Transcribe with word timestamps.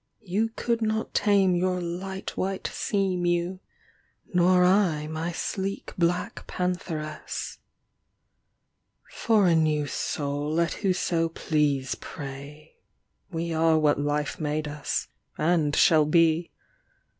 You 0.23 0.49
could 0.55 0.81
not 0.81 1.13
tame 1.13 1.53
your 1.53 1.79
light 1.79 2.35
white 2.35 2.65
sea 2.65 3.15
mew, 3.15 3.59
Nor 4.33 4.63
I 4.65 5.05
my 5.05 5.31
sleek 5.31 5.93
black 5.95 6.47
pantheress. 6.47 7.59
For 9.11 9.45
a 9.45 9.53
new 9.55 9.85
soul 9.85 10.51
let 10.51 10.73
whoso 10.81 11.29
please 11.29 11.93
pray, 11.93 12.77
We 13.29 13.53
are 13.53 13.77
what 13.77 13.99
life 13.99 14.39
made 14.39 14.67
us, 14.67 15.07
and 15.37 15.75
shall 15.75 16.05
be. 16.05 16.49